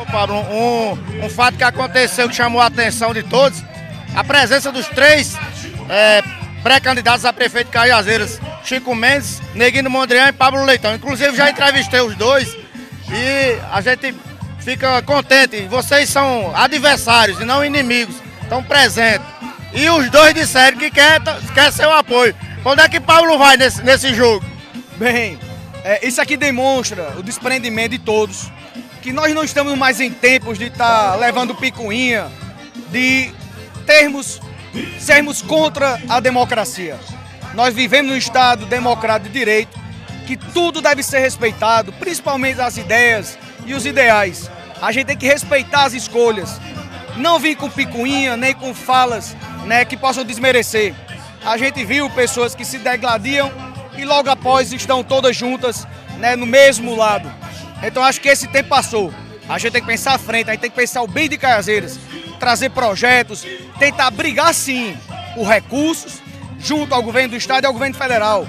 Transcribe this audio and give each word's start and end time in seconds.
Ô, 0.00 0.06
Pablo, 0.06 0.36
um, 0.36 1.26
um 1.26 1.28
fato 1.28 1.58
que 1.58 1.64
aconteceu 1.64 2.26
que 2.26 2.34
chamou 2.34 2.58
a 2.60 2.66
atenção 2.66 3.12
de 3.12 3.22
todos, 3.22 3.62
a 4.14 4.24
presença 4.24 4.72
dos 4.72 4.86
três 4.88 5.36
é, 5.90 6.22
pré-candidatos 6.62 7.26
a 7.26 7.32
prefeito 7.34 7.66
de 7.66 7.72
Cajazeiras, 7.72 8.40
Chico 8.64 8.94
Mendes, 8.94 9.42
Neguinho 9.54 9.90
Mondrian 9.90 10.28
e 10.28 10.32
Pablo 10.32 10.64
Leitão. 10.64 10.94
Inclusive 10.94 11.36
já 11.36 11.50
entrevistei 11.50 12.00
os 12.00 12.16
dois 12.16 12.48
e 13.10 13.58
a 13.70 13.82
gente 13.82 14.14
fica 14.60 15.02
contente. 15.02 15.66
Vocês 15.68 16.08
são 16.08 16.50
adversários 16.56 17.38
e 17.38 17.44
não 17.44 17.62
inimigos, 17.62 18.16
estão 18.42 18.62
presentes. 18.62 19.26
E 19.74 19.90
os 19.90 20.08
dois 20.08 20.32
disseram 20.32 20.78
que 20.78 20.90
quer, 20.90 21.20
quer 21.52 21.70
seu 21.72 21.92
apoio. 21.92 22.34
Onde 22.64 22.80
é 22.80 22.88
que 22.88 23.00
Pablo 23.00 23.36
vai 23.36 23.58
nesse, 23.58 23.82
nesse 23.82 24.14
jogo? 24.14 24.44
Bem, 24.96 25.38
é, 25.84 26.06
isso 26.06 26.22
aqui 26.22 26.38
demonstra 26.38 27.12
o 27.18 27.22
desprendimento 27.22 27.90
de 27.90 27.98
todos. 27.98 28.50
Que 29.02 29.12
nós 29.12 29.34
não 29.34 29.42
estamos 29.42 29.76
mais 29.78 30.00
em 30.00 30.10
tempos 30.10 30.58
de 30.58 30.66
estar 30.66 31.12
tá 31.12 31.16
levando 31.16 31.54
picuinha, 31.54 32.30
de 32.90 33.32
termos, 33.86 34.40
sermos 34.98 35.40
contra 35.42 36.00
a 36.08 36.20
democracia. 36.20 36.98
Nós 37.54 37.74
vivemos 37.74 38.12
num 38.12 38.16
Estado 38.16 38.66
democrático 38.66 39.32
de 39.32 39.38
direito, 39.38 39.78
que 40.26 40.36
tudo 40.36 40.80
deve 40.80 41.02
ser 41.02 41.18
respeitado, 41.18 41.92
principalmente 41.94 42.60
as 42.60 42.76
ideias 42.76 43.38
e 43.66 43.74
os 43.74 43.84
ideais. 43.84 44.50
A 44.80 44.92
gente 44.92 45.06
tem 45.06 45.16
que 45.16 45.26
respeitar 45.26 45.84
as 45.84 45.92
escolhas. 45.92 46.60
Não 47.16 47.38
vir 47.38 47.56
com 47.56 47.68
picuinha, 47.68 48.36
nem 48.36 48.54
com 48.54 48.72
falas 48.72 49.36
né, 49.66 49.84
que 49.84 49.96
possam 49.96 50.24
desmerecer. 50.24 50.94
A 51.44 51.56
gente 51.56 51.84
viu 51.84 52.08
pessoas 52.10 52.54
que 52.54 52.64
se 52.64 52.78
degladiam 52.78 53.50
e 53.96 54.04
logo 54.04 54.30
após 54.30 54.72
estão 54.72 55.02
todas 55.02 55.36
juntas 55.36 55.86
né, 56.18 56.36
no 56.36 56.46
mesmo 56.46 56.94
lado. 56.94 57.30
Então 57.82 58.02
acho 58.02 58.20
que 58.20 58.28
esse 58.28 58.46
tempo 58.48 58.68
passou. 58.68 59.12
A 59.48 59.58
gente 59.58 59.72
tem 59.72 59.80
que 59.80 59.86
pensar 59.86 60.14
à 60.14 60.18
frente, 60.18 60.48
a 60.48 60.52
gente 60.52 60.60
tem 60.60 60.70
que 60.70 60.76
pensar 60.76 61.02
o 61.02 61.08
bem 61.08 61.28
de 61.28 61.36
Cajazeiras, 61.36 61.98
trazer 62.38 62.70
projetos, 62.70 63.44
tentar 63.78 64.10
brigar 64.10 64.54
sim 64.54 64.96
por 65.34 65.44
recursos 65.46 66.22
junto 66.58 66.94
ao 66.94 67.02
governo 67.02 67.30
do 67.30 67.36
estado 67.36 67.64
e 67.64 67.66
ao 67.66 67.72
governo 67.72 67.96
federal. 67.96 68.46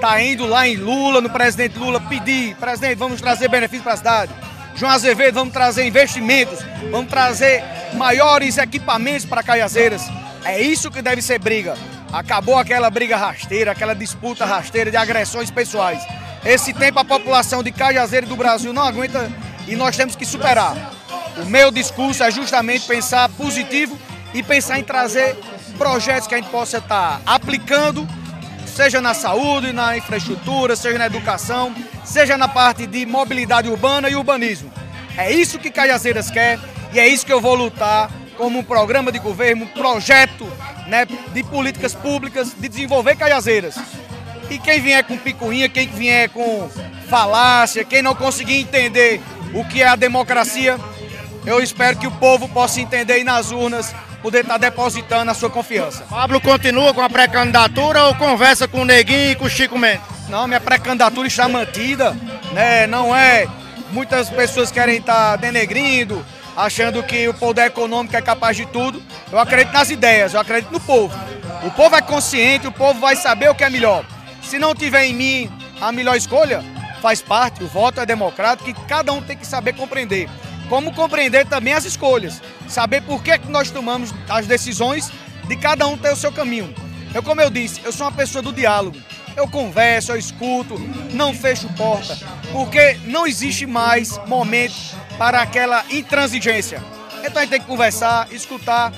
Tá 0.00 0.20
indo 0.22 0.46
lá 0.46 0.66
em 0.66 0.76
Lula, 0.76 1.20
no 1.20 1.30
presidente 1.30 1.78
Lula, 1.78 2.00
pedir, 2.00 2.56
presidente, 2.56 2.96
vamos 2.96 3.20
trazer 3.20 3.48
benefícios 3.48 3.84
para 3.84 3.92
a 3.92 3.96
cidade. 3.96 4.32
João 4.74 4.90
Azevedo, 4.92 5.34
vamos 5.34 5.52
trazer 5.52 5.86
investimentos, 5.86 6.60
vamos 6.90 7.10
trazer 7.10 7.62
maiores 7.94 8.56
equipamentos 8.56 9.26
para 9.26 9.42
Caiazeiras. 9.42 10.02
É 10.44 10.60
isso 10.60 10.90
que 10.90 11.02
deve 11.02 11.20
ser 11.20 11.38
briga. 11.38 11.74
Acabou 12.12 12.58
aquela 12.58 12.90
briga 12.90 13.16
rasteira, 13.16 13.72
aquela 13.72 13.94
disputa 13.94 14.44
rasteira 14.44 14.90
de 14.90 14.96
agressões 14.96 15.50
pessoais. 15.50 16.02
Esse 16.44 16.72
tempo 16.72 16.98
a 16.98 17.04
população 17.04 17.62
de 17.62 17.70
Cajazeiras 17.70 18.28
do 18.28 18.36
Brasil 18.36 18.72
não 18.72 18.82
aguenta 18.82 19.30
e 19.68 19.76
nós 19.76 19.96
temos 19.96 20.16
que 20.16 20.24
superar. 20.24 20.74
O 21.36 21.44
meu 21.44 21.70
discurso 21.70 22.22
é 22.22 22.30
justamente 22.30 22.86
pensar 22.86 23.28
positivo 23.30 23.98
e 24.32 24.42
pensar 24.42 24.78
em 24.78 24.84
trazer 24.84 25.36
projetos 25.76 26.26
que 26.26 26.34
a 26.34 26.38
gente 26.38 26.50
possa 26.50 26.78
estar 26.78 27.20
aplicando, 27.26 28.08
seja 28.66 29.00
na 29.00 29.12
saúde, 29.12 29.72
na 29.72 29.96
infraestrutura, 29.96 30.76
seja 30.76 30.98
na 30.98 31.06
educação, 31.06 31.74
seja 32.04 32.36
na 32.36 32.48
parte 32.48 32.86
de 32.86 33.04
mobilidade 33.04 33.68
urbana 33.68 34.08
e 34.08 34.16
urbanismo. 34.16 34.72
É 35.16 35.30
isso 35.30 35.58
que 35.58 35.70
Cajazeiras 35.70 36.30
quer 36.30 36.58
e 36.92 36.98
é 36.98 37.06
isso 37.06 37.26
que 37.26 37.32
eu 37.32 37.40
vou 37.40 37.54
lutar 37.54 38.10
como 38.36 38.58
um 38.58 38.64
programa 38.64 39.12
de 39.12 39.18
governo, 39.18 39.64
um 39.64 39.68
projeto 39.68 40.50
né, 40.86 41.06
de 41.34 41.44
políticas 41.44 41.94
públicas 41.94 42.54
de 42.58 42.68
desenvolver 42.68 43.16
Cajazeiras. 43.16 43.76
E 44.50 44.58
quem 44.58 44.80
vier 44.80 45.04
com 45.04 45.16
picuinha, 45.16 45.68
quem 45.68 45.86
vier 45.86 46.28
com 46.28 46.68
falácia, 47.08 47.84
quem 47.84 48.02
não 48.02 48.14
conseguir 48.16 48.56
entender 48.58 49.20
o 49.54 49.64
que 49.64 49.80
é 49.80 49.86
a 49.86 49.94
democracia, 49.96 50.76
eu 51.46 51.62
espero 51.62 51.96
que 51.96 52.06
o 52.06 52.10
povo 52.10 52.48
possa 52.48 52.80
entender 52.80 53.20
e 53.20 53.24
nas 53.24 53.52
urnas 53.52 53.94
poder 54.20 54.40
estar 54.40 54.58
depositando 54.58 55.30
a 55.30 55.34
sua 55.34 55.48
confiança. 55.48 56.04
Pablo 56.10 56.40
continua 56.40 56.92
com 56.92 57.00
a 57.00 57.08
pré-candidatura 57.08 58.06
ou 58.06 58.14
conversa 58.16 58.68
com 58.68 58.82
o 58.82 58.84
Neguinho 58.84 59.30
e 59.30 59.34
com 59.36 59.44
o 59.44 59.50
Chico 59.50 59.78
Mendes? 59.78 60.02
Não, 60.28 60.46
minha 60.46 60.60
pré-candidatura 60.60 61.26
está 61.26 61.48
mantida, 61.48 62.16
né? 62.52 62.86
Não 62.86 63.14
é. 63.14 63.46
Muitas 63.92 64.28
pessoas 64.30 64.70
querem 64.70 64.98
estar 64.98 65.36
denegrindo, 65.36 66.24
achando 66.56 67.02
que 67.02 67.26
o 67.28 67.34
poder 67.34 67.66
econômico 67.66 68.16
é 68.16 68.20
capaz 68.20 68.56
de 68.56 68.66
tudo. 68.66 69.02
Eu 69.32 69.38
acredito 69.38 69.72
nas 69.72 69.90
ideias, 69.90 70.34
eu 70.34 70.40
acredito 70.40 70.72
no 70.72 70.80
povo. 70.80 71.18
O 71.64 71.70
povo 71.70 71.96
é 71.96 72.02
consciente, 72.02 72.66
o 72.66 72.72
povo 72.72 73.00
vai 73.00 73.16
saber 73.16 73.48
o 73.48 73.54
que 73.54 73.64
é 73.64 73.70
melhor. 73.70 74.04
Se 74.42 74.58
não 74.58 74.74
tiver 74.74 75.04
em 75.04 75.14
mim 75.14 75.50
a 75.80 75.92
melhor 75.92 76.16
escolha, 76.16 76.62
faz 77.00 77.22
parte, 77.22 77.62
o 77.64 77.68
voto 77.68 78.00
é 78.00 78.06
democrático 78.06 78.68
e 78.68 78.74
cada 78.86 79.12
um 79.12 79.22
tem 79.22 79.36
que 79.36 79.46
saber 79.46 79.74
compreender. 79.74 80.28
Como 80.68 80.94
compreender 80.94 81.46
também 81.46 81.72
as 81.72 81.84
escolhas, 81.84 82.40
saber 82.68 83.02
por 83.02 83.22
que, 83.22 83.38
que 83.38 83.50
nós 83.50 83.70
tomamos 83.70 84.14
as 84.28 84.46
decisões 84.46 85.10
de 85.48 85.56
cada 85.56 85.86
um 85.86 85.96
ter 85.96 86.12
o 86.12 86.16
seu 86.16 86.30
caminho. 86.30 86.72
Eu, 87.12 87.22
como 87.22 87.40
eu 87.40 87.50
disse, 87.50 87.80
eu 87.84 87.92
sou 87.92 88.06
uma 88.06 88.12
pessoa 88.12 88.40
do 88.40 88.52
diálogo. 88.52 88.96
Eu 89.36 89.48
converso, 89.48 90.12
eu 90.12 90.16
escuto, 90.16 90.78
não 91.12 91.32
fecho 91.32 91.68
porta, 91.74 92.18
porque 92.52 92.98
não 93.04 93.26
existe 93.26 93.66
mais 93.66 94.18
momento 94.26 94.74
para 95.18 95.40
aquela 95.40 95.84
intransigência. 95.90 96.82
Então 97.24 97.38
a 97.38 97.40
gente 97.40 97.50
tem 97.50 97.60
que 97.60 97.66
conversar, 97.66 98.28
escutar 98.32 98.92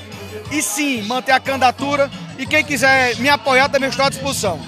e 0.50 0.62
sim 0.62 1.02
manter 1.02 1.32
a 1.32 1.40
candidatura. 1.40 2.10
E 2.38 2.46
quem 2.46 2.64
quiser 2.64 3.16
me 3.16 3.28
apoiar 3.28 3.68
também 3.68 3.88
estou 3.88 4.04
à 4.04 4.08
disposição. 4.08 4.60